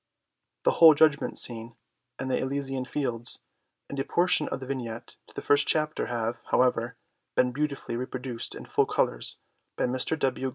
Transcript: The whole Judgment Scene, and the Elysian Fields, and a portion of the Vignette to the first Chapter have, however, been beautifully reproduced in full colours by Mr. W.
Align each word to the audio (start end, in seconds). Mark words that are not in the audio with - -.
The 0.63 0.71
whole 0.71 0.95
Judgment 0.95 1.37
Scene, 1.37 1.75
and 2.17 2.31
the 2.31 2.39
Elysian 2.39 2.85
Fields, 2.85 3.37
and 3.87 3.99
a 3.99 4.03
portion 4.03 4.47
of 4.49 4.59
the 4.59 4.65
Vignette 4.65 5.15
to 5.27 5.35
the 5.35 5.43
first 5.43 5.67
Chapter 5.67 6.07
have, 6.07 6.41
however, 6.45 6.95
been 7.35 7.51
beautifully 7.51 7.95
reproduced 7.95 8.55
in 8.55 8.65
full 8.65 8.87
colours 8.87 9.37
by 9.77 9.83
Mr. 9.85 10.17
W. 10.17 10.49